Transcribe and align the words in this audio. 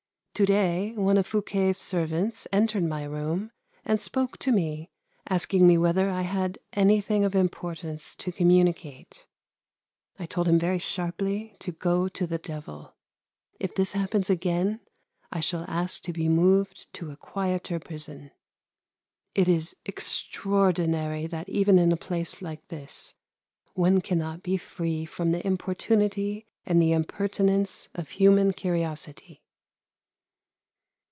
To 0.35 0.45
day 0.47 0.93
one 0.93 1.19
of 1.19 1.27
Fouquet's 1.27 1.77
servants 1.77 2.47
entered 2.51 2.83
my 2.83 3.03
room 3.03 3.51
and 3.85 4.01
spoke 4.01 4.39
to 4.39 4.51
me, 4.51 4.89
asking 5.29 5.67
me 5.67 5.77
whether 5.77 6.09
I 6.09 6.23
had 6.23 6.57
anything 6.73 7.23
of 7.23 7.35
importance 7.35 8.15
to 8.15 8.31
communicate. 8.31 9.27
I 10.17 10.25
told 10.25 10.47
him 10.47 10.57
very 10.57 10.79
sharply 10.79 11.55
to 11.59 11.71
go 11.71 12.07
to 12.07 12.25
the 12.25 12.39
devil. 12.39 12.95
If 13.59 13.75
this 13.75 13.91
happens 13.91 14.31
again 14.31 14.79
I 15.31 15.41
shall 15.41 15.63
ask 15.67 16.01
to 16.05 16.13
be 16.13 16.27
moved 16.27 16.91
to 16.95 17.11
a 17.11 17.15
quieter 17.17 17.79
prison. 17.79 18.31
It 19.35 19.47
is 19.47 19.75
extraordinary 19.85 21.27
that 21.27 21.49
even 21.49 21.77
in 21.77 21.91
a 21.91 21.97
place 21.97 22.41
like 22.41 22.67
this 22.69 23.13
one 23.75 24.01
cannot 24.01 24.41
be 24.41 24.57
free 24.57 25.05
from 25.05 25.33
the 25.33 25.45
importunity 25.45 26.47
and 26.65 26.81
the 26.81 26.93
impertinence 26.93 27.89
of 27.93 28.09
human 28.17 28.53
curiosity. 28.53 29.43